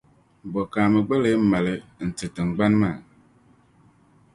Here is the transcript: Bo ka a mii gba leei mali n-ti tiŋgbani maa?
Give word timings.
Bo 0.51 0.61
ka 0.71 0.79
a 0.85 0.89
mii 0.91 1.05
gba 1.05 1.15
leei 1.23 1.39
mali 1.51 1.75
n-ti 2.07 2.25
tiŋgbani 2.35 2.77
maa? 2.81 2.97